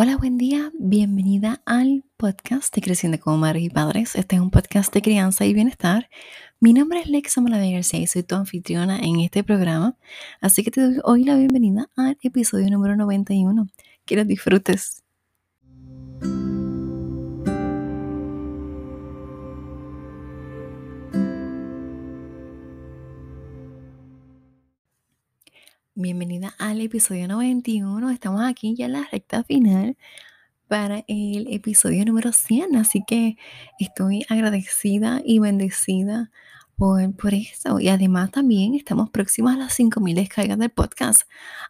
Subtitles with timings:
[0.00, 4.14] Hola, buen día, bienvenida al podcast de Creciendo como Madres y Padres.
[4.14, 6.08] Este es un podcast de crianza y bienestar.
[6.60, 9.98] Mi nombre es Lexa Malavega García y soy tu anfitriona en este programa.
[10.40, 13.66] Así que te doy hoy la bienvenida al episodio número 91.
[14.04, 15.02] Que lo disfrutes.
[26.00, 28.10] Bienvenida al episodio 91.
[28.10, 29.96] Estamos aquí ya en la recta final
[30.68, 32.76] para el episodio número 100.
[32.76, 33.36] Así que
[33.80, 36.30] estoy agradecida y bendecida
[36.78, 37.80] por, eso.
[37.80, 41.22] Y además también estamos próximos a las 5.000 descargas del podcast.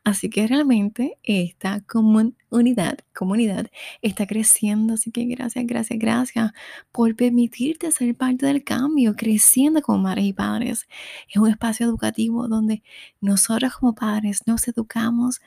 [0.05, 3.71] Así que realmente esta comunidad, comunidad
[4.03, 4.95] está creciendo.
[4.95, 6.53] Así que gracias, gracias, gracias
[6.93, 10.89] por permitirte ser parte del cambio, creciendo como madres y padres.
[11.31, 12.83] Es un espacio educativo donde
[13.23, 15.41] nosotros como padres nos educamos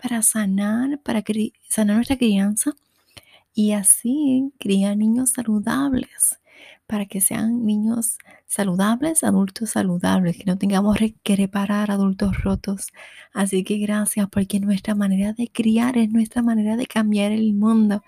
[0.00, 1.24] para sanar, para
[1.68, 2.72] sanar nuestra crianza
[3.52, 6.38] y así criar niños saludables
[6.88, 12.88] para que sean niños saludables, adultos saludables, que no tengamos que reparar adultos rotos.
[13.32, 18.02] Así que gracias porque nuestra manera de criar es nuestra manera de cambiar el mundo.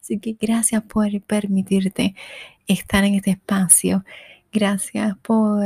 [0.00, 2.14] Así que gracias por permitirte
[2.66, 4.04] estar en este espacio.
[4.52, 5.64] Gracias por,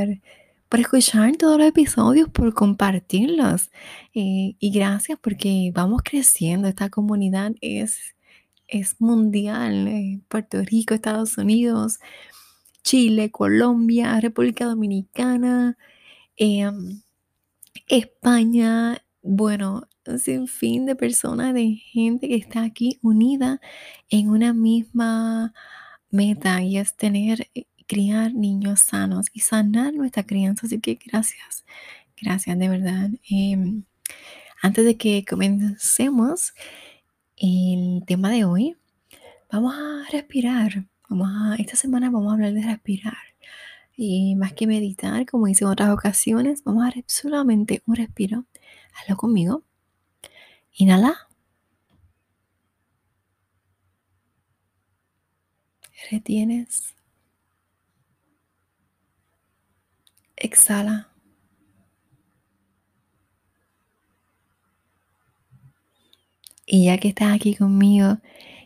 [0.68, 3.70] por escuchar todos los episodios, por compartirlos.
[4.14, 6.68] Eh, y gracias porque vamos creciendo.
[6.68, 8.14] Esta comunidad es,
[8.68, 9.88] es mundial.
[9.88, 11.98] Eh, Puerto Rico, Estados Unidos,
[12.82, 15.76] Chile, Colombia, República Dominicana,
[16.36, 17.02] em,
[17.88, 23.60] España, bueno, un sinfín de personas, de gente que está aquí unida
[24.10, 25.54] en una misma
[26.10, 30.66] meta y es tener, eh, criar niños sanos y sanar nuestra crianza.
[30.66, 31.64] Así que gracias,
[32.20, 33.10] gracias de verdad.
[33.30, 33.84] Em,
[34.62, 36.54] antes de que comencemos
[37.36, 38.76] el tema de hoy,
[39.50, 40.86] vamos a respirar
[41.58, 43.16] esta semana vamos a hablar de respirar.
[43.96, 48.46] Y más que meditar, como hice en otras ocasiones, vamos a hacer solamente un respiro.
[48.94, 49.64] Hazlo conmigo.
[50.74, 51.28] Inhala.
[56.10, 56.94] Retienes.
[60.36, 61.08] Exhala.
[66.66, 68.18] Y ya que estás aquí conmigo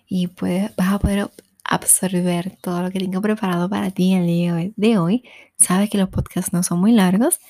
[0.08, 1.30] y puedes, vas a poder
[1.68, 5.24] absorber todo lo que tengo preparado para ti el día de hoy.
[5.58, 7.40] Sabes que los podcasts no son muy largos,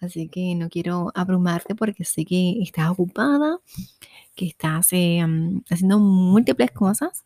[0.00, 3.58] así que no quiero abrumarte porque sé que estás ocupada,
[4.34, 5.24] que estás eh,
[5.70, 7.24] haciendo múltiples cosas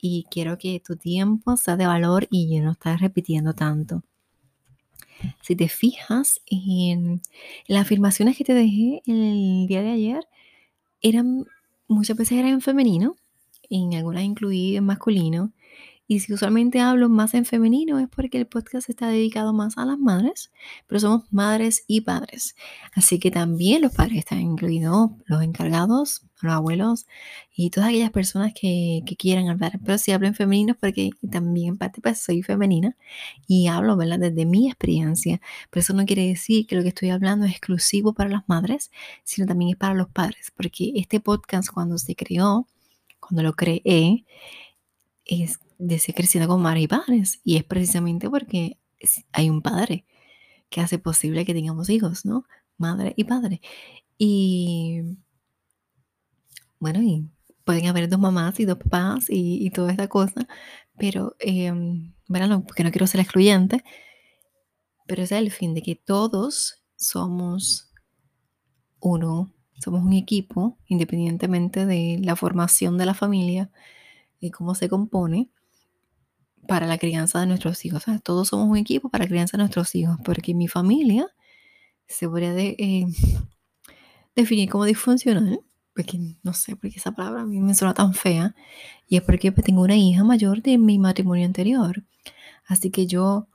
[0.00, 4.02] y quiero que tu tiempo sea de valor y no estás repitiendo tanto.
[5.40, 7.22] Si te fijas en
[7.66, 10.28] las afirmaciones que te dejé el día de ayer,
[11.00, 11.46] eran
[11.88, 13.16] muchas veces eran en femenino,
[13.70, 15.52] en algunas incluí en masculino,
[16.06, 19.86] y si usualmente hablo más en femenino es porque el podcast está dedicado más a
[19.86, 20.52] las madres,
[20.86, 22.56] pero somos madres y padres.
[22.94, 27.06] Así que también los padres están incluidos, los encargados, los abuelos
[27.56, 29.80] y todas aquellas personas que, quieran hablar.
[29.82, 32.96] Pero si hablo en femenino es porque también en parte pues, soy femenina
[33.46, 34.18] y hablo ¿verdad?
[34.18, 35.40] desde mi experiencia.
[35.70, 38.90] Pero eso no quiere decir que lo que estoy hablando es exclusivo para las madres,
[39.22, 40.52] sino también es para los padres.
[40.54, 42.66] Porque este podcast cuando se creó,
[43.20, 44.24] cuando lo creé,
[45.24, 47.40] es de ser creciendo con madres y padres.
[47.44, 48.78] Y es precisamente porque
[49.32, 50.04] hay un padre
[50.70, 52.44] que hace posible que tengamos hijos, ¿no?
[52.78, 53.60] Madre y padre.
[54.18, 55.02] Y
[56.78, 57.28] bueno, y
[57.64, 60.46] pueden haber dos mamás y dos papás y, toda esta cosa,
[60.98, 61.72] pero, eh,
[62.28, 63.82] bueno, porque no quiero ser excluyente,
[65.06, 67.90] pero ese es el fin de que todos somos
[69.00, 73.70] uno, somos un equipo, independientemente de la formación de la familia
[74.44, 75.48] y cómo se compone
[76.66, 78.04] para la crianza de nuestros hijos.
[78.22, 81.26] todos somos un equipo para la crianza de nuestros hijos, porque mi familia
[82.06, 83.06] se podría eh,
[84.36, 85.60] definir como disfuncional,
[85.94, 88.54] porque no sé por qué esa palabra a mí me suena tan fea,
[89.08, 92.04] y es porque pues, tengo una hija mayor de mi matrimonio anterior.
[92.66, 93.48] Así que yo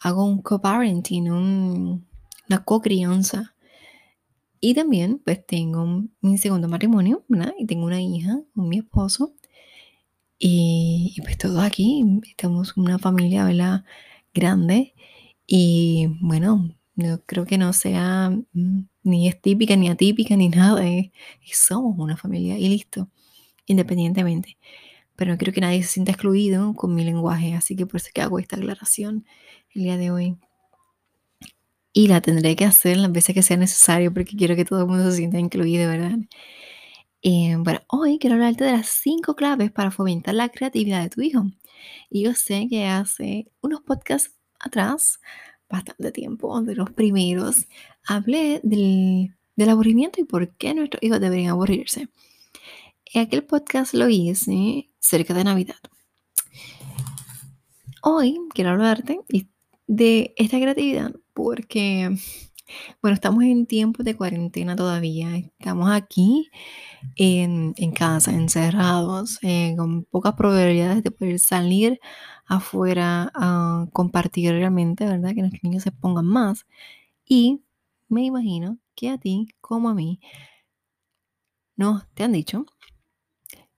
[0.00, 3.54] hago un co-parenting, una co-crianza.
[4.60, 7.52] Y también pues tengo mi segundo matrimonio, ¿verdad?
[7.58, 9.34] Y tengo una hija con mi esposo.
[10.38, 13.84] Y, pues todos aquí estamos una familia, ¿verdad?
[14.34, 14.94] Grande.
[15.46, 20.84] Y bueno, no creo que no sea mm, ni es típica, ni atípica, ni nada.
[21.52, 23.08] somos una familia y listo,
[23.66, 24.58] independientemente.
[25.16, 28.10] Pero no quiero que nadie se sienta excluido con mi lenguaje, así que por eso
[28.14, 29.26] que hago esta aclaración
[29.74, 30.36] el día de hoy.
[31.92, 34.86] Y la tendré que hacer las veces que sea necesario porque quiero que todo el
[34.86, 36.18] mundo se sienta incluido, ¿verdad?
[37.28, 41.44] Bueno, hoy quiero hablarte de las cinco claves para fomentar la creatividad de tu hijo.
[42.08, 45.18] Y yo sé que hace unos podcasts atrás,
[45.68, 47.66] bastante tiempo, de los primeros,
[48.06, 52.08] hablé del, del aburrimiento y por qué nuestros hijos deberían aburrirse.
[53.12, 55.80] Aquel podcast lo hice cerca de Navidad.
[58.02, 59.18] Hoy quiero hablarte
[59.88, 62.16] de esta creatividad porque,
[63.02, 65.36] bueno, estamos en tiempos de cuarentena todavía.
[65.36, 66.50] Estamos aquí
[67.16, 72.00] en, casa, encerrados, eh, con pocas probabilidades de poder salir
[72.46, 75.34] afuera a compartir realmente, ¿verdad?
[75.34, 76.66] Que nuestros niños se pongan más.
[77.24, 77.62] Y
[78.08, 80.20] me imagino que a ti, como a mí,
[81.76, 82.66] no te han dicho,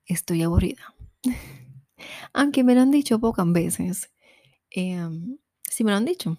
[0.07, 0.95] estoy aburrida.
[2.33, 4.11] Aunque me lo han dicho pocas veces.
[4.71, 6.39] Em, sí me lo han dicho.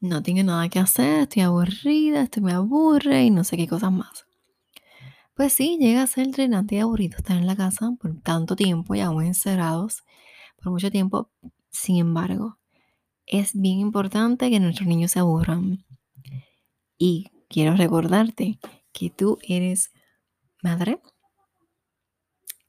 [0.00, 3.92] No tengo nada que hacer, estoy aburrida, esto me aburre y no sé qué cosas
[3.92, 4.24] más.
[5.34, 8.94] Pues sí, llega a ser drenante y aburrido estar en la casa por tanto tiempo
[8.94, 10.02] y aún encerrados
[10.56, 11.30] por mucho tiempo.
[11.70, 12.58] Sin embargo,
[13.26, 15.84] es bien importante que nuestros niños se aburran.
[16.96, 18.58] Y quiero recordarte
[18.92, 19.90] que tú eres
[20.62, 21.00] madre,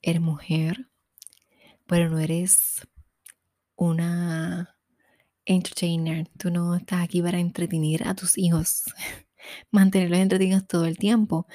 [0.01, 0.89] eres mujer,
[1.88, 2.88] pero no eres
[3.75, 4.81] una
[5.46, 6.28] entertainer.
[6.38, 8.84] Tú no estás aquí para entretener a tus hijos,
[9.72, 11.48] mantenerlos entretenidos todo el tiempo,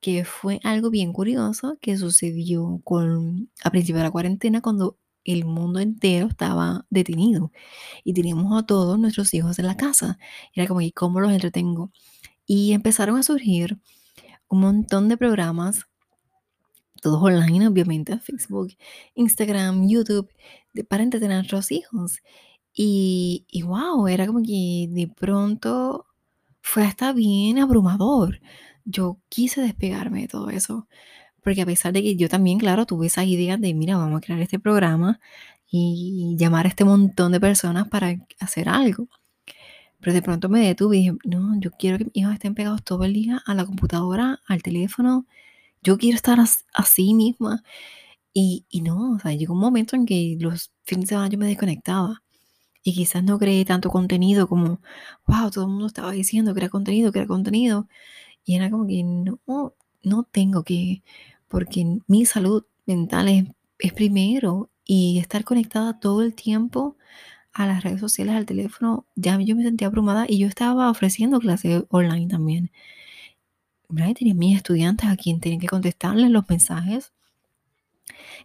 [0.00, 5.44] que fue algo bien curioso que sucedió con, a principio de la cuarentena cuando el
[5.44, 7.52] mundo entero estaba detenido
[8.02, 10.18] y teníamos a todos nuestros hijos en la casa.
[10.54, 11.92] Era como, ¿y cómo los entretengo?
[12.46, 13.78] Y empezaron a surgir
[14.48, 15.86] un montón de programas
[17.02, 18.76] todos online, obviamente, Facebook,
[19.16, 20.30] Instagram, YouTube,
[20.88, 22.20] para entretener a nuestros hijos.
[22.74, 26.06] Y, y wow, era como que de pronto
[26.62, 28.40] fue hasta bien abrumador.
[28.84, 30.88] Yo quise despegarme de todo eso,
[31.42, 34.22] porque a pesar de que yo también, claro, tuve esa idea de, mira, vamos a
[34.22, 35.20] crear este programa
[35.70, 39.08] y llamar a este montón de personas para hacer algo.
[40.00, 42.82] Pero de pronto me detuve y dije, no, yo quiero que mis hijos estén pegados
[42.84, 45.26] todo el día a la computadora, al teléfono,
[45.82, 46.38] yo quiero estar
[46.74, 47.62] así misma.
[48.34, 51.38] Y, y no, o sea, llegó un momento en que los fines de semana yo
[51.38, 52.21] me desconectaba.
[52.82, 54.80] Y quizás no creé tanto contenido como,
[55.26, 57.88] wow, todo el mundo estaba diciendo que era contenido, que era contenido.
[58.44, 59.40] Y era como que no,
[60.02, 61.02] no tengo que,
[61.48, 63.44] porque mi salud mental es,
[63.78, 64.70] es primero.
[64.84, 66.96] Y estar conectada todo el tiempo
[67.52, 71.38] a las redes sociales, al teléfono, ya yo me sentía abrumada y yo estaba ofreciendo
[71.40, 72.70] clases online también.
[74.16, 77.11] Tenía mis estudiantes a quien tenía que contestarles los mensajes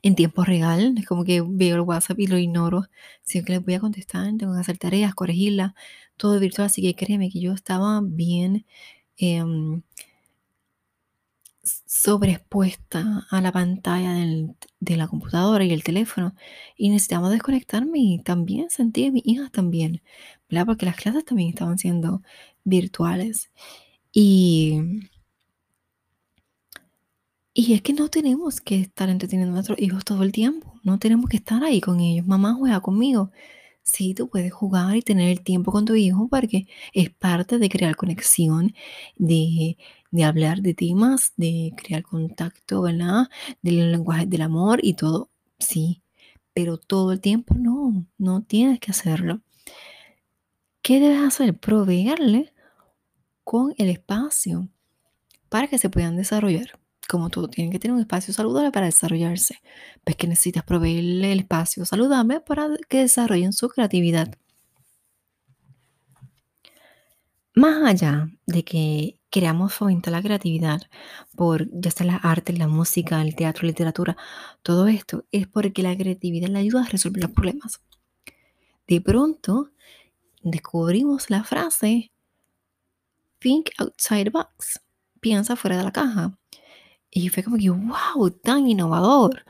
[0.01, 0.95] en tiempo real.
[0.97, 2.85] Es como que veo el WhatsApp y lo ignoro.
[3.23, 5.73] Siempre les voy a contestar, tengo que hacer tareas, corregirlas,
[6.17, 6.67] todo virtual.
[6.67, 8.65] Así que créeme que yo estaba bien
[9.17, 9.81] em,
[11.85, 14.13] sobreexpuesta a la pantalla
[14.79, 16.35] de la computadora y el teléfono.
[16.77, 20.01] Y necesitamos desconectarme y también sentí a mis hijas también,
[20.49, 20.65] ¿verdad?
[20.65, 22.21] Porque las clases también estaban siendo
[22.63, 23.51] virtuales.
[24.13, 25.01] Y
[27.59, 30.79] y es que no tenemos que estar entreteniendo a nuestros hijos todo el tiempo.
[30.83, 32.27] No tenemos que estar ahí con ellos.
[32.27, 33.31] Mamá juega conmigo.
[33.81, 37.67] Sí, tú puedes jugar y tener el tiempo con tu hijo porque es parte de
[37.69, 38.75] crear conexión,
[39.17, 39.77] de,
[40.11, 43.27] de hablar de temas, de crear contacto, ¿verdad?
[43.63, 45.31] Del lenguaje del amor y todo.
[45.57, 46.03] Sí,
[46.53, 49.41] pero todo el tiempo no, no tienes que hacerlo.
[50.83, 51.57] ¿Qué debes hacer?
[51.57, 52.53] Proveerle
[53.43, 54.69] con el espacio
[55.49, 59.61] para que se puedan desarrollar como tú, tienen que tener un espacio saludable para desarrollarse.
[60.03, 64.35] Pues que necesitas proveerle el espacio saludable para que desarrollen su creatividad.
[67.55, 70.81] Más allá de que queramos fomentar la creatividad
[71.35, 74.15] por ya sea la arte, la música, el teatro, la literatura,
[74.61, 77.81] todo esto es porque la creatividad le ayuda a resolver los problemas.
[78.87, 79.71] De pronto
[80.43, 82.11] descubrimos la frase
[83.39, 84.79] think outside the box,
[85.19, 86.37] piensa fuera de la caja.
[87.11, 89.45] Y fue como que, wow, tan innovador.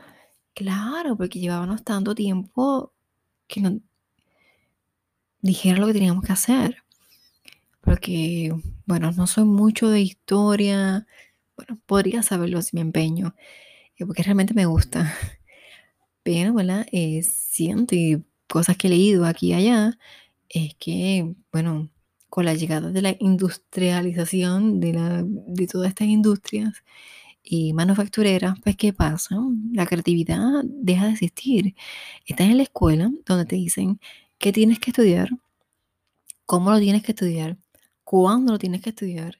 [0.54, 2.92] Claro, porque llevábamos tanto tiempo
[3.46, 3.80] que no
[5.40, 6.82] dijeron lo que teníamos que hacer.
[7.80, 8.52] Porque,
[8.86, 11.06] bueno, no soy mucho de historia.
[11.56, 13.34] Bueno, podría saberlo si me empeño,
[13.96, 15.12] eh, porque realmente me gusta.
[16.22, 16.86] Pero, ¿verdad?
[16.92, 19.98] Eh, siento y cosas que he leído aquí y allá,
[20.48, 21.90] es que, bueno,
[22.30, 26.84] con la llegada de la industrialización de, la, de todas estas industrias,
[27.50, 29.36] y manufacturera, pues ¿qué pasa?
[29.72, 31.74] La creatividad deja de existir.
[32.26, 34.00] Estás en la escuela donde te dicen
[34.38, 35.30] qué tienes que estudiar,
[36.46, 37.56] cómo lo tienes que estudiar,
[38.04, 39.38] cuándo lo tienes que estudiar,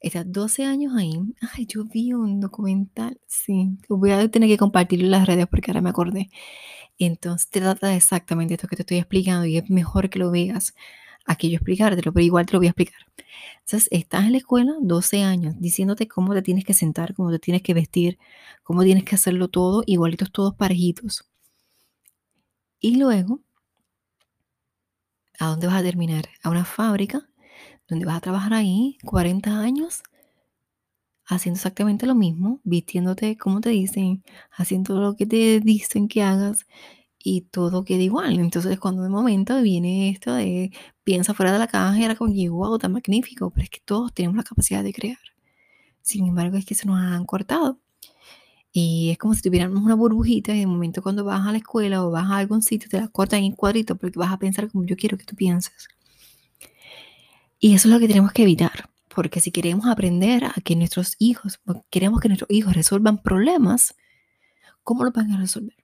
[0.00, 1.12] Estás 12 años ahí.
[1.54, 3.76] Ay, yo vi un documental, sí.
[3.88, 6.30] Voy a tener que compartirlo en las redes porque ahora me acordé.
[6.98, 10.74] Entonces te trata exactamente esto que te estoy explicando y es mejor que lo veas
[11.26, 13.00] aquí yo explicártelo, pero igual te lo voy a explicar.
[13.60, 17.38] Entonces, estás en la escuela 12 años diciéndote cómo te tienes que sentar, cómo te
[17.38, 18.18] tienes que vestir,
[18.62, 21.28] cómo tienes que hacerlo todo, igualitos todos parejitos.
[22.80, 23.40] Y luego,
[25.38, 26.28] ¿a dónde vas a terminar?
[26.42, 27.28] A una fábrica
[27.88, 30.02] donde vas a trabajar ahí 40 años
[31.26, 36.66] haciendo exactamente lo mismo, vistiéndote como te dicen, haciendo lo que te dicen que hagas
[37.18, 38.38] y todo queda igual.
[38.40, 40.72] Entonces, cuando de momento viene esto de
[41.10, 44.14] piensa fuera de la caja, y era como wow, tan magnífico, pero es que todos
[44.14, 45.18] tenemos la capacidad de crear.
[46.02, 47.80] Sin embargo, es que se nos han cortado.
[48.70, 52.04] Y es como si tuviéramos una burbujita y de momento cuando vas a la escuela
[52.04, 54.84] o vas a algún sitio te la cortan en cuadritos porque vas a pensar como
[54.84, 55.88] yo quiero que tú pienses.
[57.58, 61.16] Y eso es lo que tenemos que evitar, porque si queremos aprender a que nuestros
[61.18, 61.58] hijos,
[61.90, 63.96] queremos que nuestros hijos resuelvan problemas,
[64.84, 65.74] ¿cómo lo van a resolver?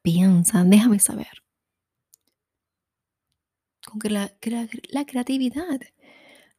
[0.00, 1.42] Piensa, déjame saber.
[3.86, 4.32] Con que la,
[4.90, 5.80] la creatividad.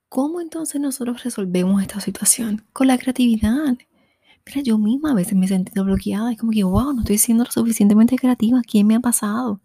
[0.10, 2.65] ¿Cómo entonces nosotros resolvemos esta situación?
[2.72, 3.77] Con la creatividad.
[4.46, 6.32] Mira, yo misma a veces me he sentido bloqueada.
[6.32, 8.62] Es como que, wow, no estoy siendo lo suficientemente creativa.
[8.62, 9.62] ¿Quién me ha pasado?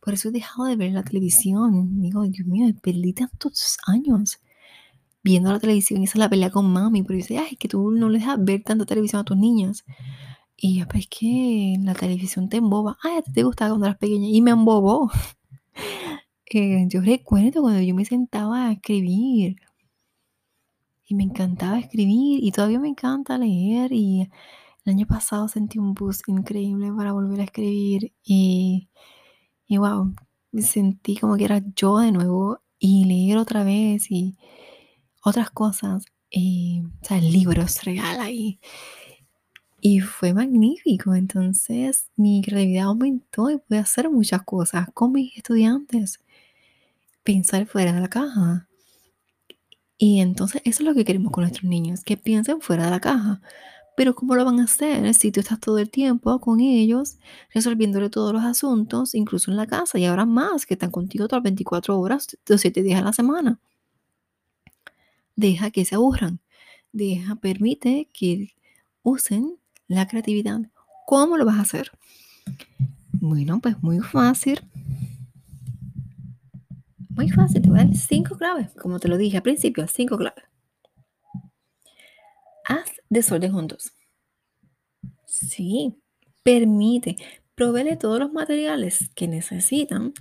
[0.00, 2.00] Por eso he dejado de ver la televisión.
[2.00, 4.40] Digo, Dios mío, perdí tantos años
[5.22, 6.02] viendo la televisión.
[6.02, 7.02] Esa es la pelea con mami.
[7.02, 9.84] Pero dice, ay, es que tú no le dejas ver tanta televisión a tus niñas.
[10.56, 12.98] Y yo, pues que la televisión te emboba.
[13.02, 14.28] Ay, a te gustaba cuando eras pequeña.
[14.28, 15.10] Y me embobó.
[16.46, 19.56] Eh, yo recuerdo cuando yo me sentaba a escribir.
[21.08, 22.42] Y me encantaba escribir.
[22.42, 23.92] Y todavía me encanta leer.
[23.92, 24.28] Y
[24.84, 28.12] el año pasado sentí un boost increíble para volver a escribir.
[28.24, 28.88] Y,
[29.66, 30.14] y wow,
[30.58, 32.60] sentí como que era yo de nuevo.
[32.78, 34.10] Y leer otra vez.
[34.10, 34.36] Y
[35.24, 36.06] otras cosas.
[36.30, 38.60] Y, o sea, libros regala y
[39.80, 41.14] y fue magnífico.
[41.14, 46.18] Entonces mi creatividad aumentó y pude hacer muchas cosas con mis estudiantes.
[47.26, 48.68] Pensar fuera de la caja.
[49.98, 53.00] Y entonces eso es lo que queremos con nuestros niños, que piensen fuera de la
[53.00, 53.42] caja.
[53.96, 57.18] Pero ¿cómo lo van a hacer si tú estás todo el tiempo con ellos,
[57.52, 61.40] resolviéndole todos los asuntos, incluso en la casa, y ahora más, que están contigo todas
[61.40, 63.58] las 24 horas, los 7 días a la semana?
[65.34, 66.38] Deja que se aburran.
[66.92, 68.54] Deja, permite que
[69.02, 69.56] usen
[69.88, 70.60] la creatividad.
[71.06, 71.90] ¿Cómo lo vas a hacer?
[73.12, 74.60] Bueno, pues muy fácil.
[77.16, 80.18] Muy fácil, te voy a dar cinco claves, como te lo dije al principio, cinco
[80.18, 80.44] claves.
[82.66, 83.94] Haz desorden juntos.
[85.26, 85.96] Sí,
[86.42, 87.16] permite,
[87.54, 90.12] proveele todos los materiales que necesitan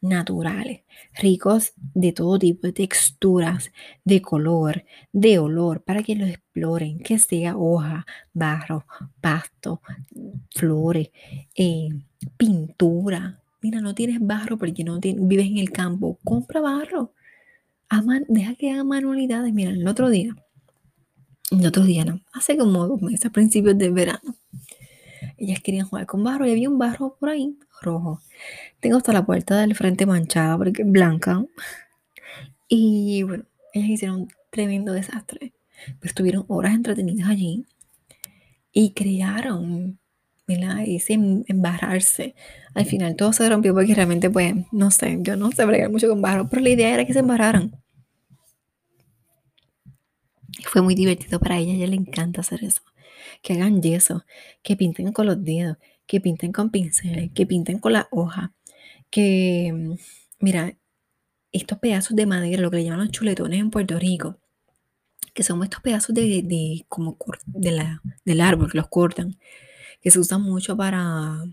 [0.00, 0.82] naturales,
[1.14, 3.72] ricos de todo tipo de texturas,
[4.04, 8.86] de color, de olor, para que lo exploren, que sea hoja, barro,
[9.20, 9.82] pasto,
[10.54, 11.10] flores,
[11.56, 11.88] eh,
[12.36, 13.42] pintura.
[13.60, 17.12] Mira, no tienes barro porque no vives en el campo, compra barro.
[18.28, 19.52] deja que hagan manualidades.
[19.52, 20.34] Mira, el otro día,
[21.50, 24.36] el otro día no, hace como dos meses, a principios de verano,
[25.36, 28.20] ellas querían jugar con barro y había un barro por ahí rojo.
[28.80, 31.44] Tengo hasta la puerta del frente manchada porque es blanca.
[32.68, 35.52] Y bueno, ellas hicieron un tremendo desastre.
[36.00, 37.64] Pero estuvieron horas entretenidas allí
[38.72, 39.98] y crearon,
[40.48, 40.78] ¿verdad?
[40.86, 42.34] Ese em, embarrarse.
[42.74, 46.08] Al final todo se rompió porque realmente, pues, no sé, yo no sé bregar mucho
[46.08, 47.72] con barro, pero la idea era que se embarraran.
[50.58, 52.82] Y fue muy divertido para ella, a ella le encanta hacer eso.
[53.42, 54.24] Que hagan yeso,
[54.62, 55.76] que pinten con los dedos,
[56.06, 58.52] que pinten con pinceles, que pinten con la hoja,
[59.10, 59.94] que, mm,
[60.40, 60.74] mira,
[61.52, 64.38] estos pedazos de madera, lo que le llaman los chuletones en Puerto Rico,
[65.34, 69.38] que son estos pedazos de, como de la, del árbol que los cortan,
[70.00, 71.44] que se usan mucho para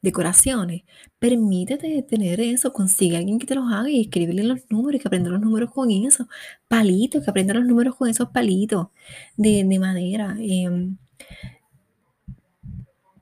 [0.00, 0.82] decoraciones.
[1.18, 5.08] Permítete tener eso, consigue a alguien que te los haga y escríbele los números que
[5.08, 6.28] aprenda los números con eso.
[6.68, 8.88] Palitos, que aprenda los números con esos palitos
[9.36, 10.36] de, madera.
[10.40, 10.96] Em,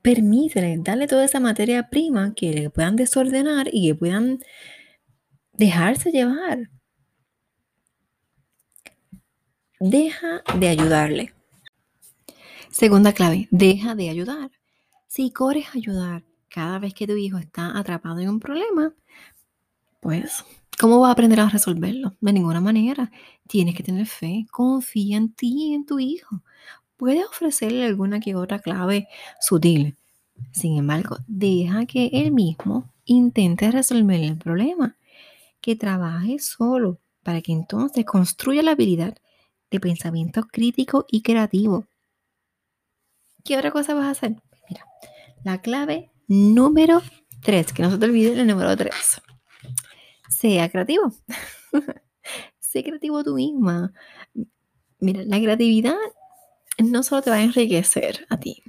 [0.01, 4.39] permítele, darle toda esa materia prima que le puedan desordenar y que puedan
[5.53, 6.69] dejarse llevar.
[9.79, 11.33] Deja de ayudarle.
[12.71, 14.49] Segunda clave, deja de ayudar.
[15.07, 18.93] Si corres a ayudar cada vez que tu hijo está atrapado en un problema,
[19.99, 20.45] pues,
[20.79, 22.15] ¿cómo va a aprender a resolverlo?
[22.21, 23.11] De ninguna manera.
[23.47, 26.41] Tienes que tener fe, confía en ti y en tu hijo
[26.95, 29.07] puedes ofrecerle alguna que otra clave
[29.39, 29.97] sutil.
[30.51, 34.95] Sin embargo, deja que él mismo intente resolver el problema,
[35.61, 39.17] que trabaje solo, para que entonces construya la habilidad
[39.71, 41.87] de pensamiento crítico y creativo.
[43.43, 44.35] ¿Qué otra cosa vas a hacer?
[44.69, 44.85] Mira,
[45.43, 47.01] la clave número
[47.41, 48.93] 3, que no se te olvide el número 3.
[50.29, 51.13] Sea creativo.
[52.59, 53.93] sé creativo tú misma.
[54.99, 55.97] Mira, la creatividad
[56.77, 58.63] no solo te va a enriquecer a ti,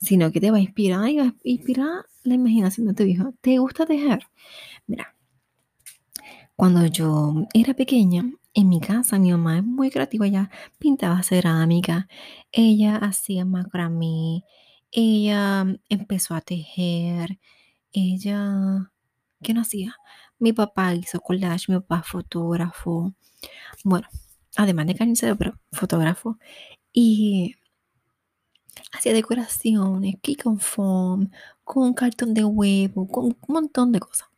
[0.00, 3.34] sino que te va a inspirar y va a inspirar la imaginación de tu hijo.
[3.40, 4.20] ¿Te gusta tejer?
[4.86, 5.14] Mira,
[6.56, 8.24] cuando yo era pequeña,
[8.56, 12.08] en mi casa mi mamá es muy creativa, ella pintaba cerámica,
[12.50, 14.44] ella hacía macramé,
[14.90, 17.38] ella empezó a tejer,
[17.92, 18.90] ella,
[19.42, 19.96] ¿qué no hacía?
[20.38, 23.14] Mi papá hizo collage, mi papá fotógrafo,
[23.84, 24.08] bueno,
[24.56, 26.38] además de carnicero, pero fotógrafo,
[26.94, 27.56] y
[28.92, 31.30] hacía decoraciones, aquí con foam,
[31.62, 34.28] con cartón de huevo, con un montón de cosas.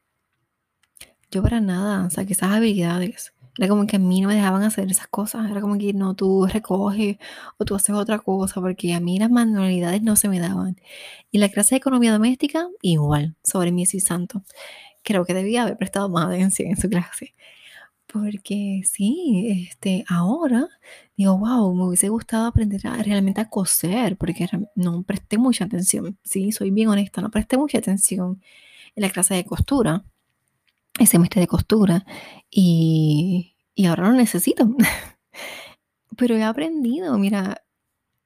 [1.30, 4.90] Yo para nada, que esas habilidades, era como que a mí no me dejaban hacer
[4.90, 7.18] esas cosas, era como que no, tú recoges
[7.58, 10.76] o tú haces otra cosa, porque a mí las manualidades no se me daban.
[11.32, 14.42] Y la clase de economía doméstica, igual, sobre mi y santo.
[15.02, 17.34] Creo que debía haber prestado más atención en su clase.
[18.06, 20.68] Porque sí, este, ahora
[21.16, 26.18] digo, wow, me hubiese gustado aprender a, realmente a coser, porque no presté mucha atención.
[26.24, 28.40] Sí, soy bien honesta, no presté mucha atención
[28.96, 30.04] en la clase de costura,
[30.98, 32.04] el semestre de costura,
[32.50, 34.68] y, y ahora lo necesito.
[36.16, 37.62] Pero he aprendido, mira,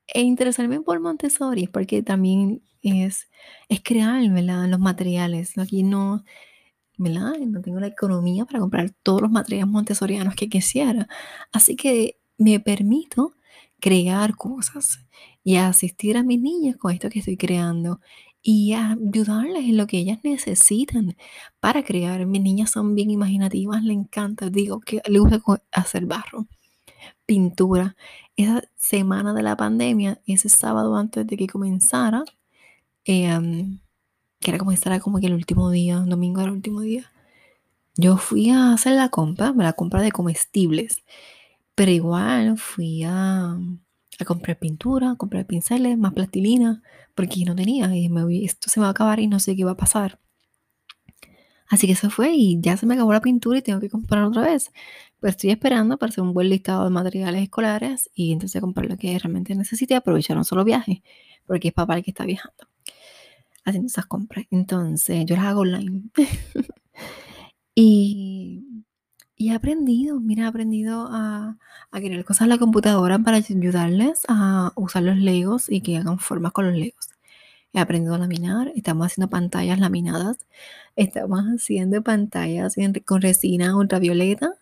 [0.06, 3.28] e interesarme por Montessori, porque también es,
[3.68, 4.68] es crear, ¿verdad?
[4.68, 5.58] Los materiales.
[5.58, 6.24] Aquí no
[7.10, 11.08] no tengo la economía para comprar todos los materiales montessorianos que quisiera.
[11.52, 13.32] Así que me permito
[13.80, 15.04] crear cosas
[15.44, 18.00] y asistir a mis niñas con esto que estoy creando
[18.42, 21.16] y ayudarles en lo que ellas necesitan
[21.60, 22.26] para crear.
[22.26, 25.40] Mis niñas son bien imaginativas, le encanta, digo que le gusta
[25.72, 26.46] hacer barro,
[27.26, 27.96] pintura.
[28.36, 32.24] Esa semana de la pandemia, ese sábado antes de que comenzara,
[33.04, 33.30] eh,
[34.40, 37.10] que era como estar como que el último día, domingo era el último día.
[37.96, 41.04] Yo fui a hacer la compra, la compra de comestibles,
[41.74, 43.58] pero igual fui a,
[44.22, 46.82] a comprar pintura, a comprar pinceles, más plastilina,
[47.14, 49.72] porque no tenía y me, esto se va a acabar y no sé qué va
[49.72, 50.18] a pasar.
[51.68, 54.24] Así que eso fue y ya se me acabó la pintura y tengo que comprar
[54.24, 54.70] otra vez.
[55.20, 58.96] Pero estoy esperando para hacer un buen listado de materiales escolares y entonces comprar lo
[58.96, 61.02] que realmente necesite y aprovechar un solo viaje,
[61.46, 62.66] porque es papá el que está viajando
[63.64, 64.46] haciendo esas compras.
[64.50, 66.02] Entonces, yo las hago online.
[67.74, 68.64] y,
[69.42, 71.58] y, he aprendido, mira, he aprendido a,
[71.90, 76.18] a crear cosas en la computadora para ayudarles a usar los legos y que hagan
[76.18, 77.10] formas con los legos.
[77.72, 80.38] He aprendido a laminar, estamos haciendo pantallas laminadas,
[80.96, 82.76] estamos haciendo pantallas
[83.06, 84.54] con resina ultravioleta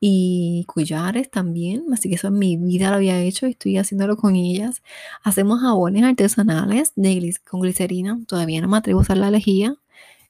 [0.00, 4.16] y collares también, así que eso en mi vida lo había hecho y estoy haciéndolo
[4.16, 4.82] con ellas.
[5.24, 9.76] Hacemos jabones artesanales de con glicerina, todavía no me atrevo a usar la lejía,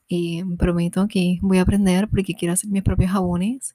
[0.09, 3.75] eh, prometo que voy a aprender porque quiero hacer mis propios jabones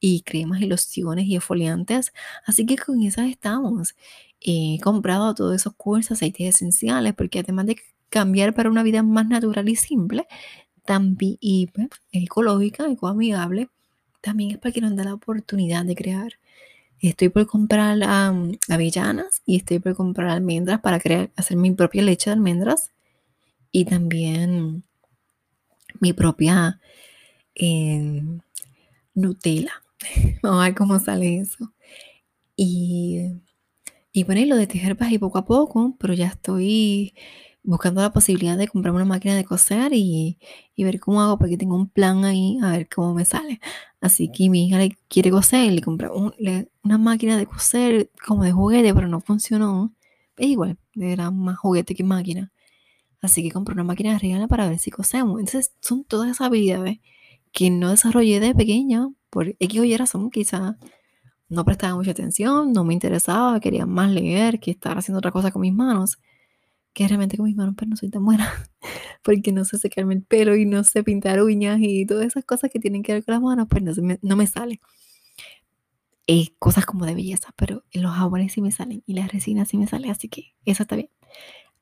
[0.00, 2.12] y cremas y lociones y esfoliantes,
[2.46, 3.94] así que con esas estamos.
[4.40, 7.76] He comprado todos esos cursos, aceites esenciales, porque además de
[8.10, 10.26] cambiar para una vida más natural y simple,
[10.84, 13.68] también y pues, ecológica, ecoamigable,
[14.20, 16.32] también es para que nos da la oportunidad de crear.
[17.00, 17.98] Estoy por comprar
[18.68, 22.90] avellanas y estoy por comprar almendras para crear, hacer mi propia leche de almendras
[23.70, 24.84] y también
[26.00, 26.80] mi propia
[27.54, 28.40] em,
[29.14, 29.72] Nutella.
[30.42, 31.72] Vamos a ver cómo sale eso.
[32.56, 33.42] Y,
[34.12, 37.14] y bueno, lo de tejer y poco a poco, pero ya estoy
[37.66, 40.38] buscando la posibilidad de comprarme una máquina de coser y,
[40.78, 43.60] ver cómo hago, porque tengo un plan ahí, a ver cómo me sale.
[44.00, 46.08] Así que mi hija le quiere coser, le compré
[46.82, 49.92] una máquina de coser como de juguete, pero no funcionó.
[50.36, 52.52] Es igual, era más juguete que máquina.
[53.26, 55.40] Así que compré una máquina de regala para ver si cosemos.
[55.40, 57.00] Entonces son todas esas habilidades
[57.52, 60.76] que no desarrollé de pequeña, por X o Y razón, quizás
[61.48, 65.50] no prestaba mucha atención, no me interesaba, quería más leer que estar haciendo otra cosa
[65.50, 66.18] con mis manos
[66.92, 68.48] que realmente con mis manos pues no soy tan buena,
[69.24, 72.70] porque no sé secarme el pelo y no sé pintar uñas y todas esas cosas
[72.70, 74.80] que tienen que ver con las manos, pues no, me, no me sale.
[76.28, 79.78] Eh, cosas como de belleza, pero los jabones sí me salen y las resinas sí
[79.78, 81.10] me salen, así que eso está bien.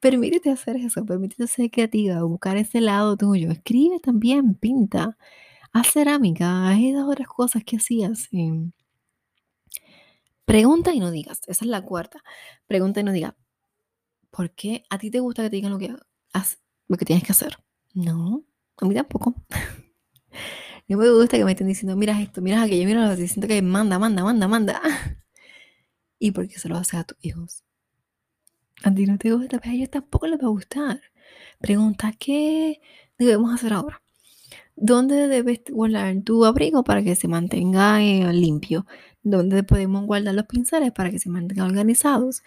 [0.05, 3.51] Permítete hacer eso, permítete ser creativa, buscar ese lado tuyo.
[3.51, 5.17] Escribe también, pinta,
[5.73, 8.29] haz cerámica, haz esas otras cosas que hacías.
[10.45, 12.23] Pregunta y no digas, esa es la cuarta.
[12.67, 13.33] Pregunta y no digas,
[14.31, 17.33] ¿Por qué a ti te gusta que te digan lo que, lo que tienes que
[17.33, 17.57] hacer?
[17.95, 18.45] No,
[18.77, 19.35] a mí tampoco.
[20.87, 23.49] No me gusta que me estén diciendo, mira esto, mira aquello, mira lo que siento
[23.49, 24.83] que manda, manda, manda, manda.
[26.19, 27.64] ¿Y por qué se lo haces a tus hijos?
[28.83, 31.01] A ti no te gusta, pero a ellos tampoco les va a gustar.
[31.61, 32.81] Pregunta, ¿qué
[33.19, 34.03] debemos hacer ahora?
[34.77, 38.87] ¿Dónde debes guardar tu abrigo para que se mantenga eh, limpio?
[39.23, 42.43] ¿Dónde podemos guardar los pinceles para que se mantengan organizados?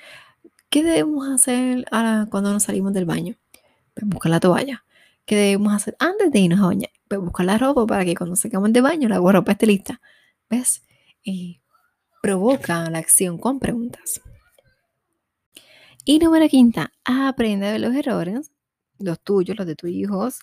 [0.70, 3.36] ¿Qué debemos hacer ahora cuando nos salimos del baño?
[3.94, 4.84] Pues buscar la toalla.
[5.26, 6.92] ¿Qué debemos hacer antes de irnos a bañar?
[7.08, 10.02] Pues buscar la ropa para que cuando sacamos de baño la ropa esté lista.
[10.50, 10.84] ¿Ves?
[11.24, 11.62] Y
[12.22, 14.22] provoca la acción con preguntas.
[16.10, 18.54] Y número quinta, aprende de los errores,
[18.98, 20.40] los tuyos, los de tus hijos,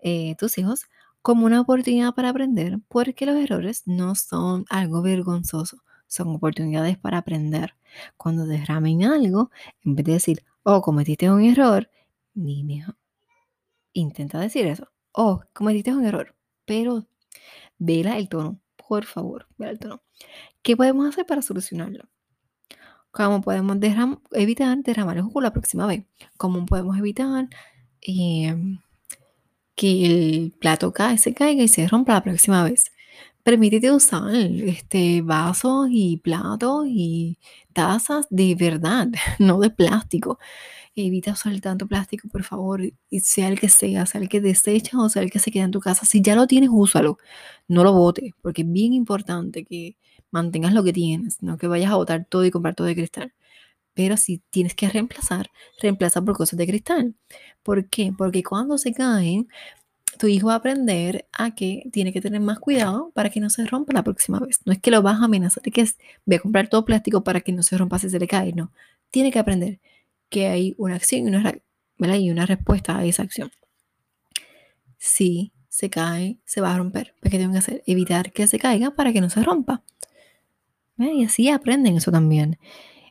[0.00, 0.86] eh, tus hijos,
[1.22, 7.18] como una oportunidad para aprender, porque los errores no son algo vergonzoso, son oportunidades para
[7.18, 7.76] aprender.
[8.16, 9.52] Cuando derramen algo,
[9.84, 11.88] en vez de decir, oh, cometiste un error,
[12.34, 12.82] ni
[13.92, 14.88] intenta decir eso.
[15.12, 17.06] Oh, cometiste un error, pero
[17.78, 20.02] vela el tono, por favor, vela el tono.
[20.62, 22.08] ¿Qué podemos hacer para solucionarlo?
[23.14, 23.76] ¿Cómo podemos
[24.32, 26.04] evitar derramar el jugo la próxima vez?
[26.36, 27.48] ¿Cómo podemos evitar
[28.00, 28.80] em,
[29.76, 32.92] que el plato cae, se caiga y se rompa la próxima vez?
[33.44, 37.38] Permítete usar este, vasos y platos y
[37.72, 40.38] tazas de verdad, no de plástico.
[40.96, 44.98] Evita usar tanto plástico, por favor, y sea el que sea, sea el que desecha
[45.00, 46.06] o sea el que se queda en tu casa.
[46.06, 47.18] Si ya lo tienes, úsalo.
[47.68, 49.96] No lo botes, porque es bien importante que
[50.34, 53.32] mantengas lo que tienes, no que vayas a botar todo y comprar todo de cristal.
[53.94, 57.14] Pero si tienes que reemplazar, reemplaza por cosas de cristal.
[57.62, 58.12] ¿Por qué?
[58.16, 59.48] Porque cuando se caen,
[60.18, 63.48] tu hijo va a aprender a que tiene que tener más cuidado para que no
[63.48, 64.60] se rompa la próxima vez.
[64.64, 65.86] No es que lo vas a amenazar que
[66.26, 68.52] voy a comprar todo plástico para que no se rompa si se le cae.
[68.52, 68.72] No,
[69.10, 69.80] tiene que aprender
[70.28, 73.52] que hay una acción y una, y una respuesta a esa acción.
[74.98, 77.14] Si se cae, se va a romper.
[77.22, 77.82] ¿Qué tengo que hacer?
[77.86, 79.82] Evitar que se caiga para que no se rompa.
[80.96, 82.58] Y así aprenden eso también.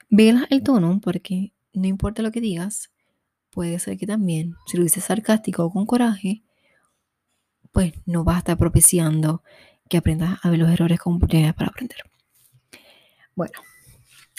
[0.10, 2.91] Vela el tono porque no importa lo que digas,
[3.50, 6.43] puede ser que también, si lo dices sarcástico o con coraje,
[7.72, 9.43] pues no va a estar propiciando
[9.89, 11.98] que aprendas a ver los errores como oportunidades para aprender.
[13.36, 13.54] Bueno,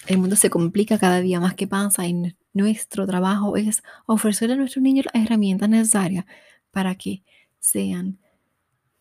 [0.06, 4.58] el mundo se complica cada día más que pasa y nuestro trabajo es ofrecerle a
[4.58, 6.24] nuestros niños las herramientas necesarias
[6.70, 7.24] para que
[7.58, 8.18] sean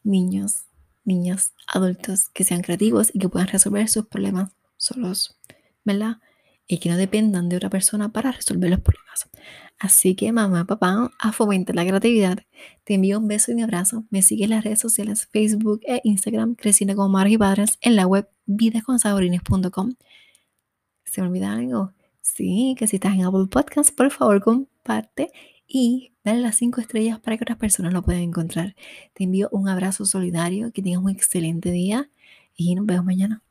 [0.03, 0.65] niños
[1.05, 5.37] niños, adultos que sean creativos y que puedan resolver sus problemas solos,
[5.83, 6.17] ¿verdad?
[6.67, 9.29] Y que no dependan de otra persona para resolver los problemas.
[9.79, 12.39] Así que mamá, papá, a fomentar la creatividad.
[12.85, 14.05] Te envío un beso y un abrazo.
[14.09, 17.95] Me sigue en las redes sociales Facebook e Instagram, creciendo como Madres y Padres, en
[17.95, 19.95] la web vidasconsaborines.com.
[21.03, 21.91] ¿Se me olvida algo?
[22.21, 25.31] Sí, que si estás en Apple Podcast, por favor comparte
[25.67, 28.75] y dale las cinco estrellas para que otras personas lo puedan encontrar.
[29.13, 32.09] Te envío un abrazo solidario, que tengas un excelente día
[32.55, 33.43] y nos vemos mañana.